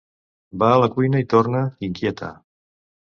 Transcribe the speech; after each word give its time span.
Va 0.63 0.69
a 0.77 0.79
la 0.83 0.87
cuina 0.95 1.21
i 1.25 1.27
torna, 1.35 1.61
inquieta. 1.89 2.33